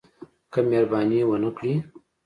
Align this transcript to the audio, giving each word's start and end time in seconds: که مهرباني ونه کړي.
که 0.51 0.59
مهرباني 0.69 1.19
ونه 1.25 1.49
کړي. 1.57 1.73